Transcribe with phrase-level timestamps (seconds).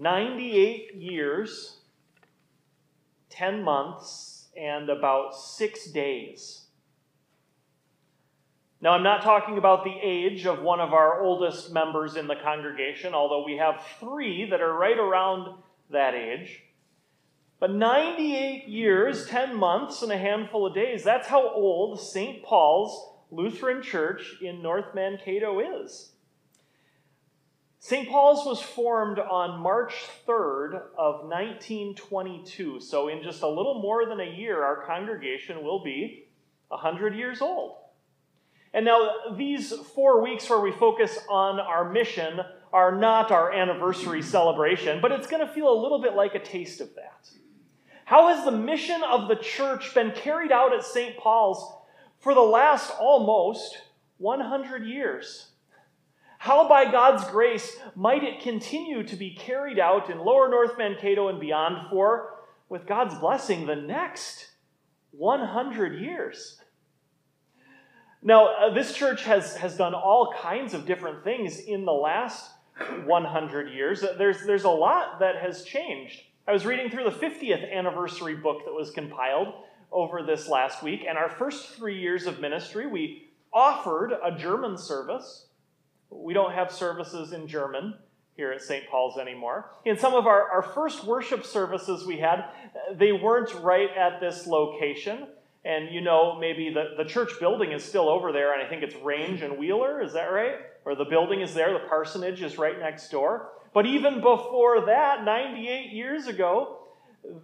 [0.00, 1.76] 98 years,
[3.28, 6.64] 10 months, and about six days.
[8.80, 12.34] Now, I'm not talking about the age of one of our oldest members in the
[12.42, 15.54] congregation, although we have three that are right around
[15.90, 16.62] that age.
[17.58, 22.42] But 98 years, 10 months, and a handful of days, that's how old St.
[22.42, 26.12] Paul's Lutheran Church in North Mankato is.
[27.82, 28.10] St.
[28.10, 29.94] Paul's was formed on March
[30.28, 32.78] 3rd of 1922.
[32.78, 36.28] So, in just a little more than a year, our congregation will be
[36.68, 37.76] 100 years old.
[38.74, 44.20] And now, these four weeks where we focus on our mission are not our anniversary
[44.20, 47.30] celebration, but it's going to feel a little bit like a taste of that.
[48.04, 51.16] How has the mission of the church been carried out at St.
[51.16, 51.80] Paul's
[52.18, 53.78] for the last almost
[54.18, 55.49] 100 years?
[56.40, 61.28] How, by God's grace, might it continue to be carried out in lower North Mankato
[61.28, 62.36] and beyond for,
[62.70, 64.46] with God's blessing, the next
[65.10, 66.58] 100 years?
[68.22, 72.48] Now, uh, this church has, has done all kinds of different things in the last
[73.04, 74.02] 100 years.
[74.16, 76.22] There's, there's a lot that has changed.
[76.48, 79.48] I was reading through the 50th anniversary book that was compiled
[79.92, 84.78] over this last week, and our first three years of ministry, we offered a German
[84.78, 85.44] service.
[86.10, 87.94] We don't have services in German
[88.36, 88.88] here at St.
[88.90, 89.70] Paul's anymore.
[89.84, 92.44] In some of our, our first worship services we had,
[92.94, 95.28] they weren't right at this location.
[95.64, 98.82] And you know, maybe the, the church building is still over there, and I think
[98.82, 100.54] it's Range and Wheeler, is that right?
[100.86, 103.50] Or the building is there, the parsonage is right next door.
[103.74, 106.78] But even before that, 98 years ago,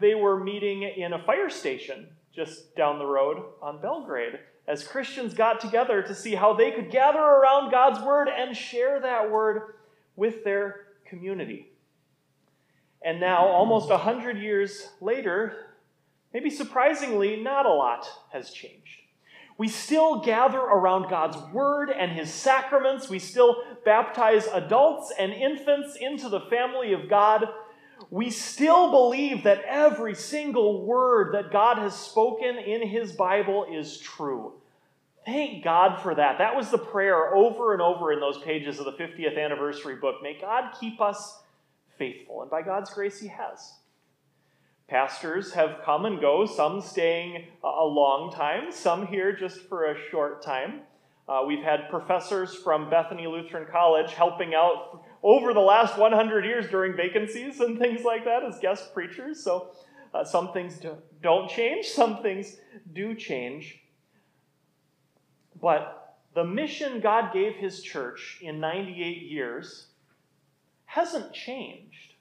[0.01, 5.35] they were meeting in a fire station just down the road on Belgrade as Christians
[5.35, 9.75] got together to see how they could gather around God's word and share that word
[10.17, 11.69] with their community.
[13.03, 15.75] And now, almost 100 years later,
[16.35, 19.03] maybe surprisingly, not a lot has changed.
[19.59, 23.09] We still gather around God's Word and His sacraments.
[23.09, 27.49] We still baptize adults and infants into the family of God.
[28.11, 33.99] We still believe that every single word that God has spoken in His Bible is
[33.99, 34.55] true.
[35.25, 36.39] Thank God for that.
[36.39, 40.17] That was the prayer over and over in those pages of the 50th anniversary book.
[40.23, 41.41] May God keep us
[41.99, 42.43] faithful.
[42.43, 43.73] And by God's grace, He has.
[44.89, 49.97] Pastors have come and go, some staying a long time, some here just for a
[50.11, 50.83] short time.
[51.29, 56.69] Uh, we've had professors from Bethany Lutheran College helping out over the last 100 years
[56.69, 59.43] during vacancies and things like that as guest preachers.
[59.43, 59.73] So
[60.15, 62.57] uh, some things do, don't change, some things
[62.93, 63.83] do change.
[65.61, 69.89] But the mission God gave his church in 98 years
[70.85, 72.15] hasn't changed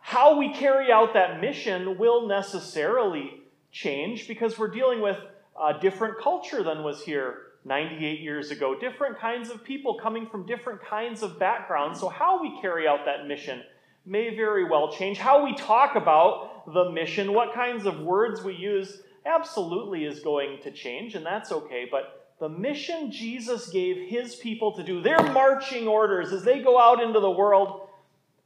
[0.00, 5.18] how we carry out that mission will necessarily change because we're dealing with
[5.62, 10.46] a different culture than was here 98 years ago, different kinds of people coming from
[10.46, 12.00] different kinds of backgrounds.
[12.00, 13.62] So, how we carry out that mission
[14.06, 15.18] may very well change.
[15.18, 20.62] How we talk about the mission, what kinds of words we use, absolutely is going
[20.62, 21.86] to change, and that's okay.
[21.90, 26.80] But the mission Jesus gave his people to do, their marching orders as they go
[26.80, 27.88] out into the world,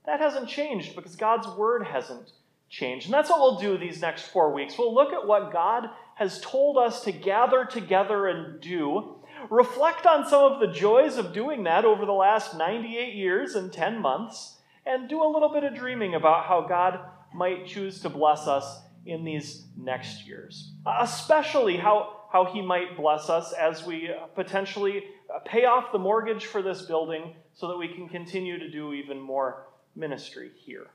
[0.06, 2.32] that hasn't changed because God's word hasn't
[2.68, 3.06] changed.
[3.06, 4.76] And that's what we'll do these next four weeks.
[4.76, 9.16] We'll look at what God has told us to gather together and do,
[9.50, 13.72] reflect on some of the joys of doing that over the last 98 years and
[13.72, 17.00] 10 months, and do a little bit of dreaming about how God
[17.34, 20.72] might choose to bless us in these next years.
[21.00, 25.04] Especially how, how He might bless us as we potentially
[25.44, 29.20] pay off the mortgage for this building so that we can continue to do even
[29.20, 29.66] more
[29.96, 30.86] ministry here?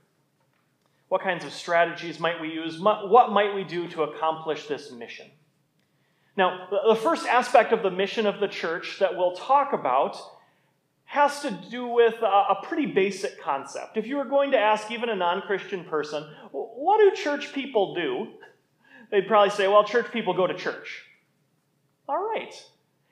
[1.10, 2.80] What kinds of strategies might we use?
[2.80, 5.26] What might we do to accomplish this mission?
[6.38, 10.18] Now, the first aspect of the mission of the church that we'll talk about
[11.06, 13.98] has to do with a pretty basic concept.
[13.98, 17.96] If you were going to ask even a non Christian person, what do church people
[17.96, 18.28] do?
[19.12, 21.04] They'd probably say, well, church people go to church.
[22.08, 22.54] All right.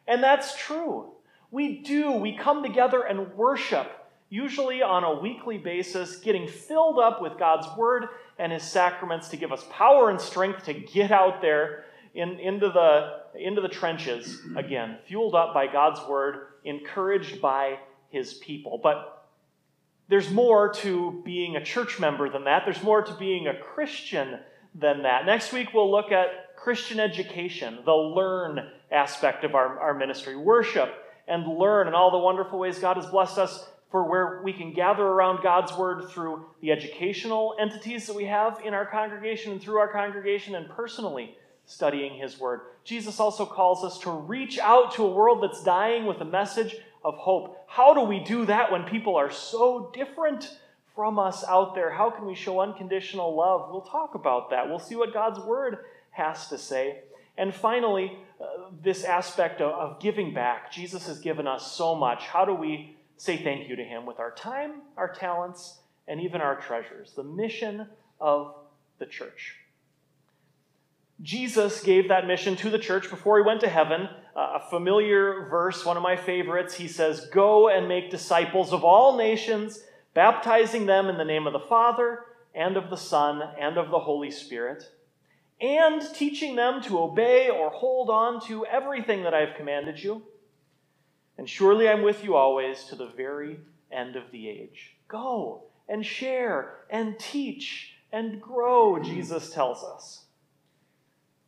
[0.07, 1.13] And that's true.
[1.49, 2.11] We do.
[2.11, 3.91] We come together and worship
[4.29, 8.07] usually on a weekly basis, getting filled up with God's Word
[8.38, 12.69] and His sacraments to give us power and strength to get out there in, into,
[12.69, 17.79] the, into the trenches again, fueled up by God's Word, encouraged by
[18.09, 18.79] His people.
[18.81, 19.25] But
[20.09, 24.39] there's more to being a church member than that, there's more to being a Christian
[24.75, 25.25] than that.
[25.25, 28.59] Next week, we'll look at Christian education, the learn
[28.91, 30.94] aspect of our, our ministry, worship
[31.27, 34.73] and learn, and all the wonderful ways God has blessed us for where we can
[34.73, 39.61] gather around God's Word through the educational entities that we have in our congregation and
[39.61, 42.61] through our congregation and personally studying His Word.
[42.83, 46.75] Jesus also calls us to reach out to a world that's dying with a message
[47.03, 47.63] of hope.
[47.67, 50.57] How do we do that when people are so different
[50.93, 51.91] from us out there?
[51.91, 53.69] How can we show unconditional love?
[53.71, 54.67] We'll talk about that.
[54.67, 55.79] We'll see what God's Word
[56.11, 56.99] has to say.
[57.37, 60.71] And finally, uh, this aspect of, of giving back.
[60.71, 62.23] Jesus has given us so much.
[62.23, 66.41] How do we say thank you to Him with our time, our talents, and even
[66.41, 67.13] our treasures?
[67.13, 67.87] The mission
[68.19, 68.55] of
[68.99, 69.55] the church.
[71.21, 74.07] Jesus gave that mission to the church before he went to heaven.
[74.35, 76.75] Uh, a familiar verse, one of my favorites.
[76.75, 81.53] He says, Go and make disciples of all nations, baptizing them in the name of
[81.53, 84.83] the Father, and of the Son, and of the Holy Spirit,
[85.59, 90.21] and teaching them to obey or hold on to everything that I have commanded you.
[91.37, 93.59] And surely I'm with you always to the very
[93.91, 94.95] end of the age.
[95.07, 100.23] Go and share and teach and grow, Jesus tells us.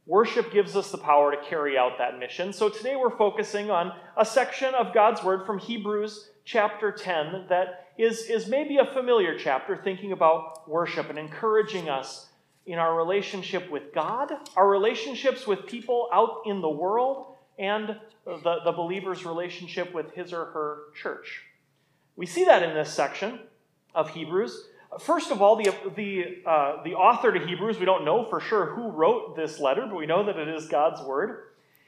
[0.06, 2.52] Worship gives us the power to carry out that mission.
[2.52, 7.90] So today we're focusing on a section of God's Word from Hebrews chapter 10 that
[7.98, 12.28] is, is maybe a familiar chapter, thinking about worship and encouraging us
[12.66, 18.58] in our relationship with God, our relationships with people out in the world, and the,
[18.64, 21.42] the believer's relationship with his or her church.
[22.16, 23.40] We see that in this section
[23.94, 24.66] of Hebrews.
[25.00, 28.68] First of all, the, the, uh, the author to Hebrews, we don't know for sure
[28.68, 31.44] who wrote this letter, but we know that it is God's word.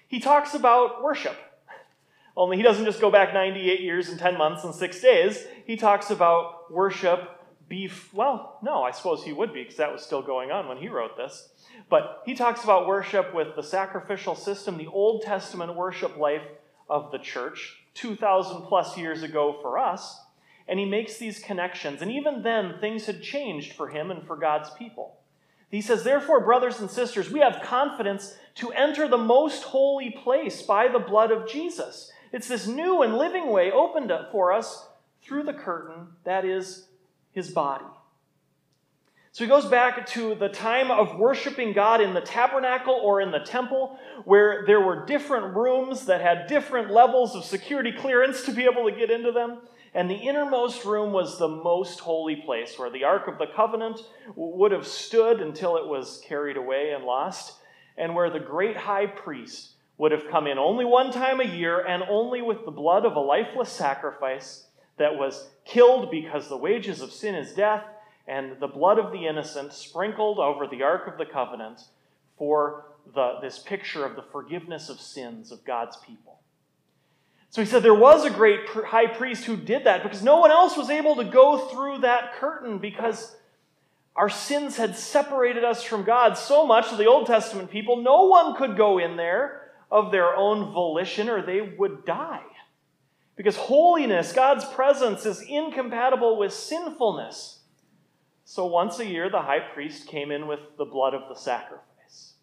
[0.08, 1.36] He talks about worship.
[2.38, 5.46] Only he doesn't just go back 98 years and 10 months and 6 days.
[5.66, 7.41] He talks about worship
[8.14, 10.90] Well, no, I suppose he would be because that was still going on when he
[10.90, 11.50] wrote this.
[11.90, 16.44] But he talks about worship with the sacrificial system, the Old Testament worship life
[16.90, 20.20] of the church, 2,000 plus years ago for us
[20.72, 22.02] and he makes these connections.
[22.02, 25.18] And even then, things had changed for him and for God's people.
[25.70, 30.62] He says, Therefore, brothers and sisters, we have confidence to enter the most holy place
[30.62, 32.10] by the blood of Jesus.
[32.32, 34.88] It's this new and living way opened up for us
[35.22, 36.88] through the curtain that is
[37.32, 37.86] his body.
[39.34, 43.32] So he goes back to the time of worshiping God in the tabernacle or in
[43.32, 48.52] the temple, where there were different rooms that had different levels of security clearance to
[48.52, 49.60] be able to get into them.
[49.94, 54.02] And the innermost room was the most holy place where the Ark of the Covenant
[54.36, 57.54] would have stood until it was carried away and lost,
[57.98, 61.80] and where the great high priest would have come in only one time a year
[61.80, 64.66] and only with the blood of a lifeless sacrifice
[64.98, 67.84] that was killed because the wages of sin is death,
[68.28, 71.82] and the blood of the innocent sprinkled over the Ark of the Covenant
[72.38, 76.40] for the, this picture of the forgiveness of sins of God's people.
[77.50, 80.52] So he said there was a great high priest who did that because no one
[80.52, 83.36] else was able to go through that curtain because
[84.16, 88.24] our sins had separated us from God so much that the Old Testament people, no
[88.24, 92.44] one could go in there of their own volition or they would die.
[93.42, 97.62] Because holiness, God's presence, is incompatible with sinfulness.
[98.46, 102.34] So once a year, the high priest came in with the blood of the sacrifice.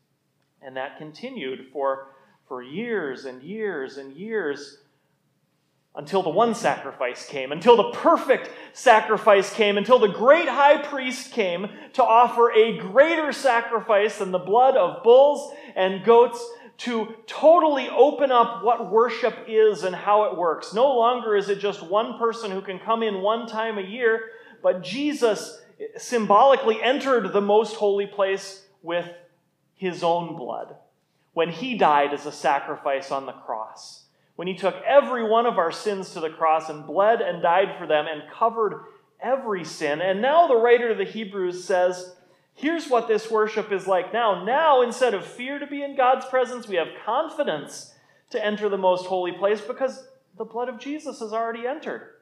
[0.61, 2.09] And that continued for,
[2.49, 4.79] for years and years and years
[5.95, 11.31] until the one sacrifice came, until the perfect sacrifice came, until the great high priest
[11.31, 16.45] came to offer a greater sacrifice than the blood of bulls and goats
[16.79, 20.73] to totally open up what worship is and how it works.
[20.73, 24.31] No longer is it just one person who can come in one time a year,
[24.63, 25.61] but Jesus
[25.97, 29.09] symbolically entered the most holy place with
[29.75, 30.77] his own blood
[31.35, 34.05] when he died as a sacrifice on the cross
[34.39, 37.75] when he took every one of our sins to the cross and bled and died
[37.77, 38.85] for them and covered
[39.21, 40.01] every sin.
[40.01, 42.15] And now the writer of the Hebrews says,
[42.59, 44.45] here's what this worship is like now.
[44.45, 47.95] Now, instead of fear to be in God's presence, we have confidence
[48.31, 52.15] to enter the most holy place because the blood of Jesus has already entered.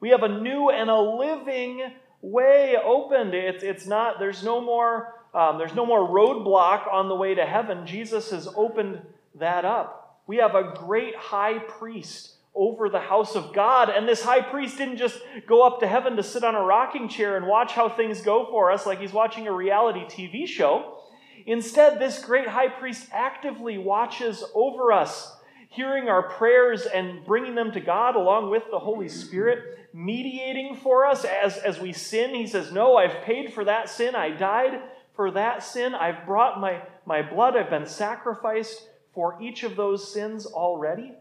[0.00, 3.34] We have a new and a living way opened.
[3.34, 7.46] It's, it's not, there's no more, um, there's no more roadblock on the way to
[7.46, 7.86] heaven.
[7.86, 9.00] Jesus has opened
[9.36, 10.22] that up.
[10.26, 13.88] We have a great high priest over the house of God.
[13.88, 17.08] And this high priest didn't just go up to heaven to sit on a rocking
[17.08, 20.98] chair and watch how things go for us like he's watching a reality TV show.
[21.46, 25.34] Instead, this great high priest actively watches over us,
[25.68, 31.06] hearing our prayers and bringing them to God along with the Holy Spirit, mediating for
[31.06, 32.34] us as, as we sin.
[32.34, 34.14] He says, No, I've paid for that sin.
[34.14, 34.82] I died
[35.14, 35.94] for that sin.
[35.94, 37.56] I've brought my, my blood.
[37.56, 38.82] I've been sacrificed
[39.18, 41.12] for each of those sins already?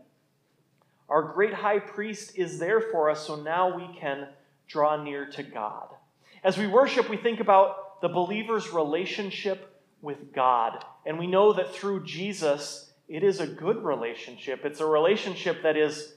[1.09, 4.27] Our great high priest is there for us, so now we can
[4.67, 5.87] draw near to God.
[6.43, 10.83] As we worship, we think about the believer's relationship with God.
[11.05, 14.65] And we know that through Jesus, it is a good relationship.
[14.65, 16.13] It's a relationship that is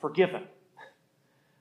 [0.00, 0.44] forgiven,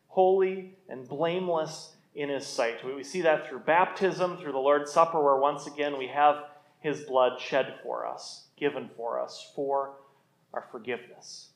[0.07, 2.85] holy, and blameless in His sight.
[2.85, 6.43] We see that through baptism, through the Lord's Supper, where once again we have
[6.81, 9.93] His blood shed for us, given for us, for
[10.53, 11.47] our forgiveness.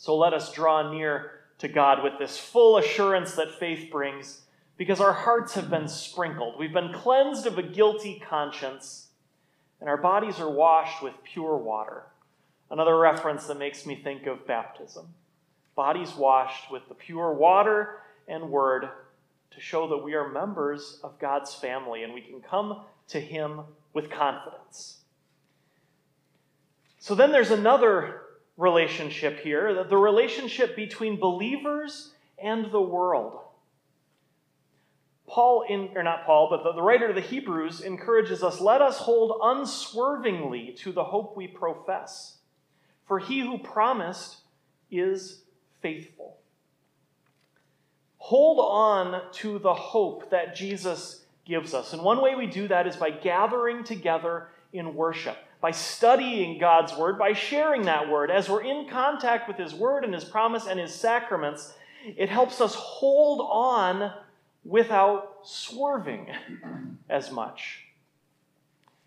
[0.00, 4.40] So let us draw near to God with this full assurance that faith brings,
[4.78, 6.58] because our hearts have been sprinkled.
[6.58, 9.08] We've been cleansed of a guilty conscience,
[9.78, 12.04] and our bodies are washed with pure water.
[12.70, 15.06] Another reference that makes me think of baptism.
[15.76, 18.88] Bodies washed with the pure water and word
[19.50, 23.60] to show that we are members of God's family and we can come to Him
[23.92, 25.00] with confidence.
[27.00, 28.19] So then there's another
[28.60, 33.40] relationship here the relationship between believers and the world.
[35.26, 38.82] Paul, in, or not Paul, but the, the writer of the Hebrews encourages us let
[38.82, 42.36] us hold unswervingly to the hope we profess.
[43.06, 44.38] For he who promised
[44.90, 45.42] is
[45.80, 46.36] faithful.
[48.18, 51.92] Hold on to the hope that Jesus gives us.
[51.92, 56.96] And one way we do that is by gathering together in worship by studying God's
[56.96, 58.30] word, by sharing that word.
[58.30, 61.74] As we're in contact with his word and his promise and his sacraments,
[62.04, 64.12] it helps us hold on
[64.64, 66.28] without swerving
[67.08, 67.84] as much.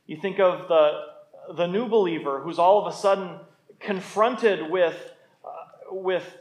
[0.05, 1.01] You think of the,
[1.55, 3.39] the new believer who's all of a sudden
[3.79, 5.11] confronted with,
[5.43, 6.37] uh, with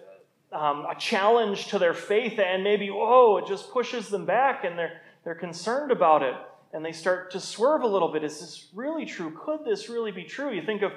[0.53, 4.79] um, a challenge to their faith, and maybe, oh, it just pushes them back and
[4.79, 6.35] they're, they're concerned about it
[6.73, 8.25] and they start to swerve a little bit.
[8.25, 9.39] Is this really true?
[9.45, 10.53] Could this really be true?
[10.53, 10.93] You think of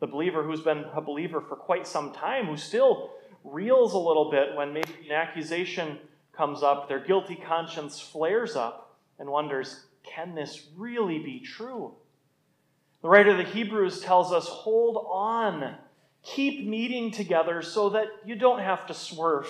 [0.00, 3.10] the believer who's been a believer for quite some time, who still
[3.44, 5.98] reels a little bit when maybe an accusation
[6.32, 11.92] comes up, their guilty conscience flares up, and wonders, can this really be true?
[13.02, 15.74] The writer of the Hebrews tells us hold on,
[16.22, 19.46] keep meeting together so that you don't have to swerve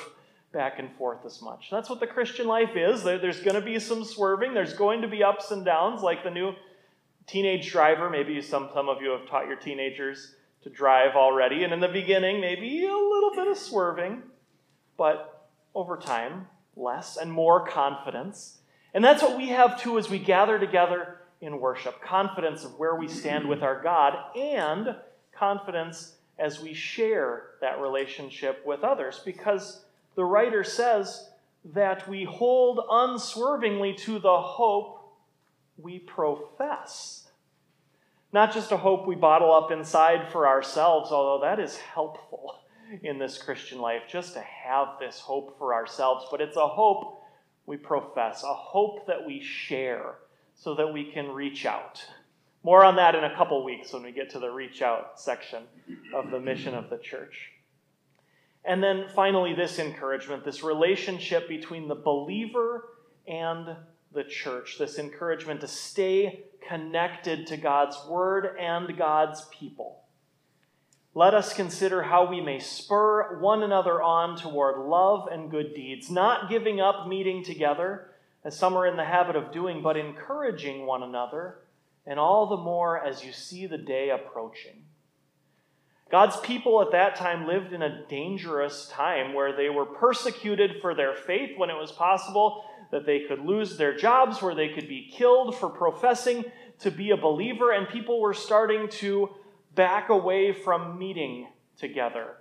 [0.52, 1.68] back and forth as much.
[1.70, 3.04] That's what the Christian life is.
[3.04, 6.30] There's going to be some swerving, there's going to be ups and downs, like the
[6.30, 6.52] new
[7.26, 8.10] teenage driver.
[8.10, 11.64] Maybe some, some of you have taught your teenagers to drive already.
[11.64, 14.22] And in the beginning, maybe a little bit of swerving,
[14.96, 18.58] but over time, less and more confidence.
[18.92, 22.94] And that's what we have too as we gather together in worship confidence of where
[22.96, 24.94] we stand with our God and
[25.32, 31.28] confidence as we share that relationship with others because the writer says
[31.64, 35.00] that we hold unswervingly to the hope
[35.76, 37.28] we profess.
[38.32, 42.56] Not just a hope we bottle up inside for ourselves, although that is helpful
[43.02, 47.22] in this Christian life, just to have this hope for ourselves, but it's a hope
[47.66, 50.16] we profess, a hope that we share
[50.54, 52.04] so that we can reach out.
[52.62, 55.62] More on that in a couple weeks when we get to the reach out section
[56.14, 57.52] of the mission of the church.
[58.64, 62.88] And then finally, this encouragement, this relationship between the believer
[63.26, 63.76] and
[64.12, 70.02] the church, this encouragement to stay connected to God's word and God's people.
[71.14, 76.10] Let us consider how we may spur one another on toward love and good deeds,
[76.10, 78.10] not giving up meeting together,
[78.44, 81.58] as some are in the habit of doing, but encouraging one another,
[82.06, 84.84] and all the more as you see the day approaching.
[86.10, 90.94] God's people at that time lived in a dangerous time where they were persecuted for
[90.94, 94.88] their faith when it was possible that they could lose their jobs, where they could
[94.88, 96.44] be killed for professing
[96.80, 99.30] to be a believer, and people were starting to
[99.74, 101.46] back away from meeting
[101.78, 102.36] together.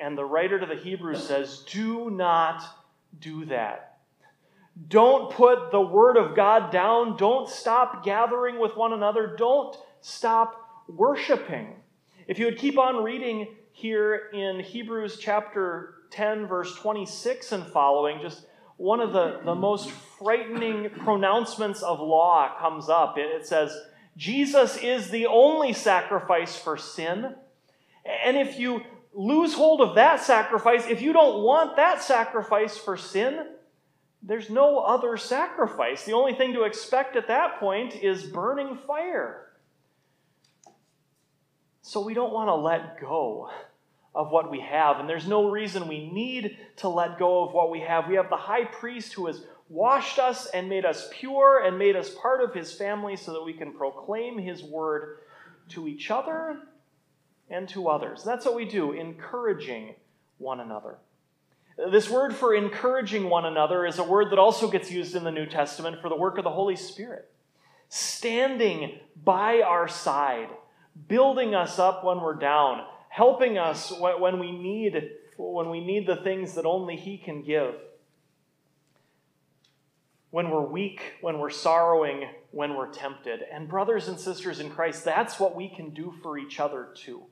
[0.00, 2.62] And the writer to the Hebrews says, Do not
[3.18, 3.98] do that.
[4.88, 7.16] Don't put the word of God down.
[7.16, 9.34] Don't stop gathering with one another.
[9.38, 11.76] Don't stop worshiping.
[12.26, 18.20] If you would keep on reading here in Hebrews chapter 10, verse 26 and following,
[18.20, 18.46] just
[18.78, 23.16] one of the, the most frightening pronouncements of law comes up.
[23.16, 23.78] It, it says,
[24.16, 27.34] Jesus is the only sacrifice for sin.
[28.24, 28.82] And if you
[29.14, 33.46] lose hold of that sacrifice, if you don't want that sacrifice for sin,
[34.20, 36.04] there's no other sacrifice.
[36.04, 39.45] The only thing to expect at that point is burning fire.
[41.86, 43.48] So we don't want to let go
[44.12, 44.98] of what we have.
[44.98, 48.08] And there's no reason we need to let go of what we have.
[48.08, 51.94] We have the high priest who has washed us and made us pure and made
[51.94, 55.18] us part of his family so that we can proclaim his word
[55.68, 56.58] to each other
[57.50, 58.24] and to others.
[58.24, 59.94] That's what we do, encouraging
[60.38, 60.96] one another.
[61.92, 65.30] This word for encouraging one another is a word that also gets used in the
[65.30, 67.30] New Testament for the work of the Holy Spirit.
[67.88, 70.48] Standing by our side,
[71.08, 76.16] building us up when we're down, helping us when we need, when we need the
[76.16, 77.74] things that only He can give.
[80.30, 83.40] When we're weak, when we're sorrowing, when we're tempted.
[83.50, 87.24] And, brothers and sisters in Christ, that's what we can do for each other too.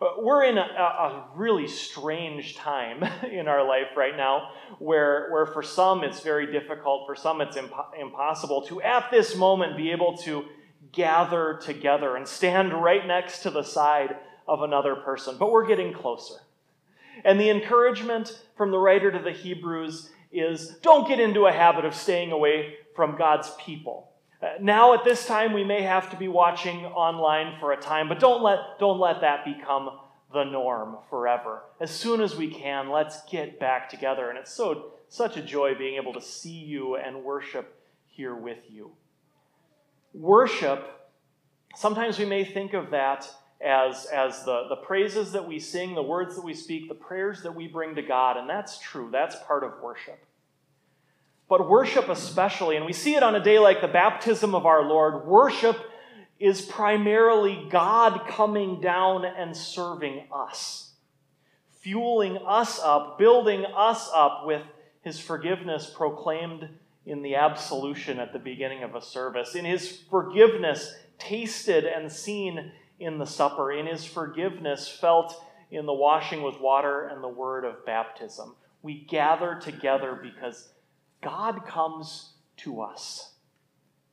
[0.00, 5.46] Uh, we're in a, a, really strange time in our life right now where, where
[5.46, 9.90] for some it's very difficult, for some it's impo- impossible to, at this moment, be
[9.90, 10.44] able to
[10.96, 14.16] gather together and stand right next to the side
[14.48, 15.36] of another person.
[15.38, 16.40] But we're getting closer.
[17.24, 21.84] And the encouragement from the writer to the Hebrews is don't get into a habit
[21.84, 24.10] of staying away from God's people.
[24.42, 28.08] Uh, now, at this time, we may have to be watching online for a time,
[28.08, 29.90] but don't let, don't let that become
[30.32, 31.62] the norm forever.
[31.80, 34.28] As soon as we can, let's get back together.
[34.28, 38.58] And it's so such a joy being able to see you and worship here with
[38.68, 38.90] you.
[40.16, 40.82] Worship,
[41.74, 43.28] sometimes we may think of that
[43.62, 47.42] as, as the, the praises that we sing, the words that we speak, the prayers
[47.42, 49.10] that we bring to God, and that's true.
[49.12, 50.18] That's part of worship.
[51.50, 54.82] But worship, especially, and we see it on a day like the baptism of our
[54.82, 55.76] Lord, worship
[56.40, 60.92] is primarily God coming down and serving us,
[61.80, 64.62] fueling us up, building us up with
[65.02, 66.70] his forgiveness proclaimed
[67.06, 72.72] in the absolution at the beginning of a service, in his forgiveness tasted and seen
[72.98, 77.64] in the supper, in his forgiveness felt in the washing with water and the word
[77.64, 78.54] of baptism.
[78.82, 80.70] We gather together because
[81.22, 83.32] God comes to us.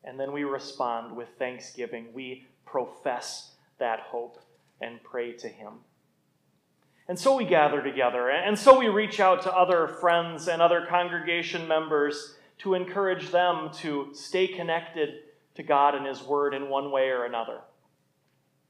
[0.03, 2.07] And then we respond with thanksgiving.
[2.13, 4.39] We profess that hope
[4.81, 5.73] and pray to Him.
[7.07, 10.85] And so we gather together, and so we reach out to other friends and other
[10.89, 15.15] congregation members to encourage them to stay connected
[15.56, 17.60] to God and His Word in one way or another.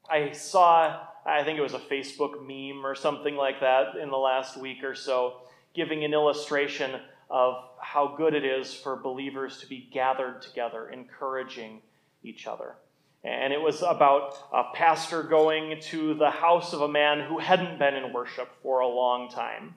[0.08, 4.16] I saw, I think it was a Facebook meme or something like that in the
[4.16, 5.42] last week or so,
[5.74, 11.80] giving an illustration of how good it is for believers to be gathered together, encouraging
[12.22, 12.76] each other.
[13.24, 17.78] And it was about a pastor going to the house of a man who hadn't
[17.78, 19.74] been in worship for a long time.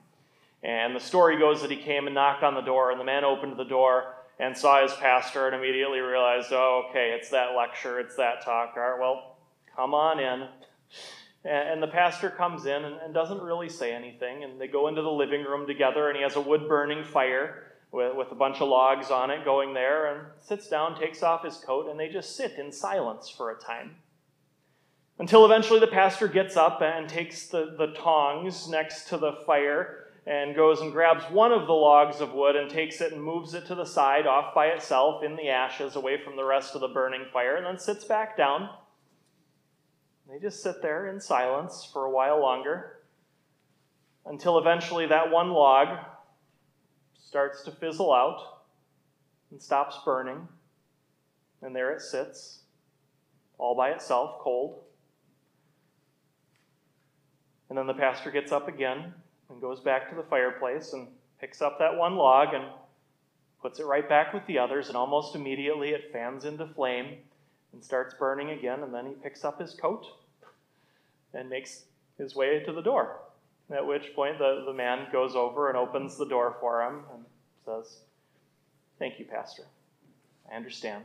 [0.63, 3.23] And the story goes that he came and knocked on the door, and the man
[3.23, 7.99] opened the door and saw his pastor and immediately realized, oh, okay, it's that lecture,
[7.99, 8.73] it's that talk.
[8.75, 9.37] All right, well,
[9.75, 10.47] come on in.
[11.43, 14.43] And the pastor comes in and doesn't really say anything.
[14.43, 17.71] And they go into the living room together, and he has a wood burning fire
[17.91, 21.45] with, with a bunch of logs on it going there, and sits down, takes off
[21.45, 23.95] his coat, and they just sit in silence for a time.
[25.19, 30.06] Until eventually the pastor gets up and takes the, the tongs next to the fire
[30.27, 33.53] and goes and grabs one of the logs of wood and takes it and moves
[33.53, 36.81] it to the side off by itself in the ashes away from the rest of
[36.81, 38.69] the burning fire, and then sits back down
[40.29, 42.99] they just sit there in silence for a while longer
[44.25, 45.99] until eventually that one log
[47.17, 48.41] starts to fizzle out
[49.51, 50.47] and stops burning.
[51.61, 52.59] And there it sits,
[53.57, 54.83] all by itself, cold.
[57.69, 59.13] And then the pastor gets up again
[59.49, 61.07] and goes back to the fireplace and
[61.39, 62.65] picks up that one log and
[63.62, 67.17] puts it right back with the others, and almost immediately it fans into flame
[67.73, 70.05] and starts burning again, and then he picks up his coat
[71.33, 71.83] and makes
[72.17, 73.19] his way to the door.
[73.71, 77.25] At which point the, the man goes over and opens the door for him and
[77.65, 77.99] says,
[78.97, 79.63] Thank you, Pastor.
[80.51, 81.03] I understand.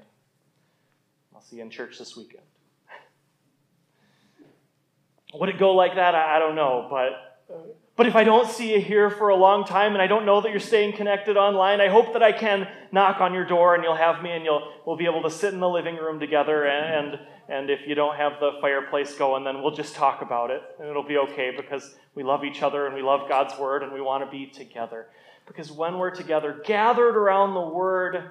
[1.34, 2.44] I'll see you in church this weekend.
[5.34, 6.14] Would it go like that?
[6.14, 7.52] I, I don't know, but.
[7.52, 7.58] Uh,
[7.94, 10.40] But if I don't see you here for a long time and I don't know
[10.40, 13.84] that you're staying connected online, I hope that I can knock on your door and
[13.84, 16.66] you'll have me and you'll we'll be able to sit in the living room together
[16.66, 20.62] and and if you don't have the fireplace going, then we'll just talk about it
[20.78, 23.92] and it'll be okay because we love each other and we love God's word and
[23.92, 25.08] we want to be together.
[25.46, 28.30] Because when we're together, gathered around the word,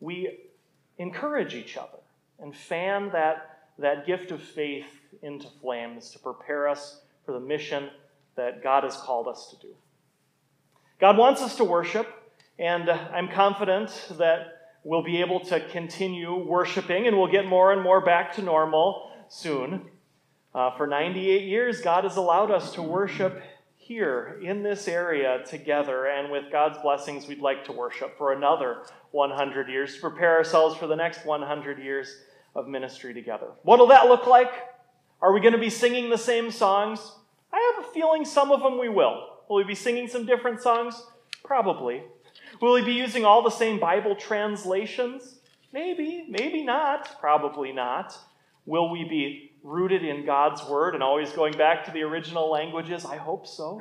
[0.00, 0.38] we
[0.98, 1.98] encourage each other
[2.40, 4.90] and fan that, that gift of faith
[5.22, 7.88] into flames to prepare us for the mission
[8.38, 9.74] that God has called us to do.
[11.00, 12.08] God wants us to worship,
[12.58, 17.82] and I'm confident that we'll be able to continue worshiping and we'll get more and
[17.82, 19.82] more back to normal soon.
[20.54, 23.42] Uh, for 98 years, God has allowed us to worship
[23.76, 28.82] here in this area together, and with God's blessings, we'd like to worship for another
[29.10, 32.14] 100 years to prepare ourselves for the next 100 years
[32.54, 33.48] of ministry together.
[33.62, 34.52] What'll that look like?
[35.20, 37.00] Are we going to be singing the same songs?
[37.68, 39.28] I have a feeling some of them we will.
[39.48, 41.02] Will we be singing some different songs?
[41.44, 42.02] Probably.
[42.60, 45.36] Will we be using all the same Bible translations?
[45.72, 47.18] Maybe, maybe not.
[47.20, 48.16] Probably not.
[48.66, 53.04] Will we be rooted in God's Word and always going back to the original languages?
[53.04, 53.80] I hope so.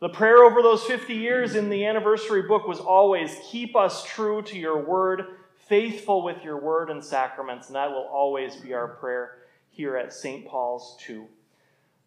[0.00, 4.42] The prayer over those 50 years in the anniversary book was always keep us true
[4.42, 5.24] to your Word,
[5.68, 9.38] faithful with your Word and sacraments, and that will always be our prayer
[9.70, 10.46] here at St.
[10.46, 11.26] Paul's too.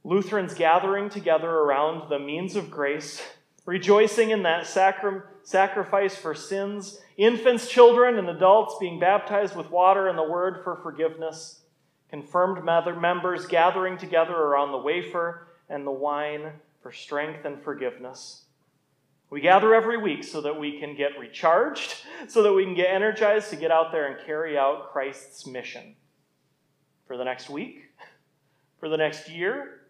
[0.03, 3.21] Lutherans gathering together around the means of grace,
[3.65, 10.17] rejoicing in that sacrifice for sins, infants, children, and adults being baptized with water and
[10.17, 11.61] the word for forgiveness,
[12.09, 18.45] confirmed members gathering together around the wafer and the wine for strength and forgiveness.
[19.29, 22.89] We gather every week so that we can get recharged, so that we can get
[22.89, 25.95] energized to get out there and carry out Christ's mission.
[27.07, 27.83] For the next week,
[28.79, 29.80] for the next year,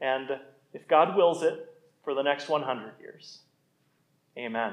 [0.00, 0.28] and
[0.72, 1.68] if God wills it,
[2.08, 3.40] for the next 100 years.
[4.38, 4.72] Amen.